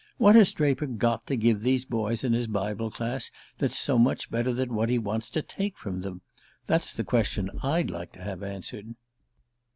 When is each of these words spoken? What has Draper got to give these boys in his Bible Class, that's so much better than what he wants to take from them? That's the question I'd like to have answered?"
What 0.17 0.35
has 0.35 0.51
Draper 0.51 0.87
got 0.87 1.27
to 1.27 1.35
give 1.37 1.61
these 1.61 1.85
boys 1.85 2.23
in 2.23 2.33
his 2.33 2.47
Bible 2.47 2.89
Class, 2.89 3.29
that's 3.59 3.77
so 3.77 3.99
much 3.99 4.31
better 4.31 4.51
than 4.51 4.73
what 4.73 4.89
he 4.89 4.97
wants 4.97 5.29
to 5.29 5.43
take 5.43 5.77
from 5.77 6.01
them? 6.01 6.21
That's 6.65 6.91
the 6.91 7.03
question 7.03 7.51
I'd 7.61 7.91
like 7.91 8.11
to 8.13 8.23
have 8.23 8.41
answered?" 8.41 8.95